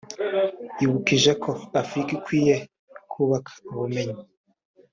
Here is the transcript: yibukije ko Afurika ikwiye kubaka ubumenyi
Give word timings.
yibukije 0.79 1.31
ko 1.43 1.51
Afurika 1.81 2.11
ikwiye 2.17 2.55
kubaka 3.11 3.51
ubumenyi 3.71 4.19